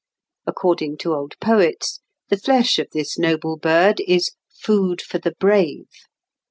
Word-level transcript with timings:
According 0.47 0.97
to 1.01 1.13
old 1.13 1.35
poets 1.39 1.99
the 2.29 2.37
flesh 2.37 2.79
of 2.79 2.87
this 2.91 3.19
noble 3.19 3.55
bird 3.55 3.99
is 4.07 4.31
"food 4.51 4.99
for 4.99 5.19
the 5.19 5.33
brave." 5.39 5.89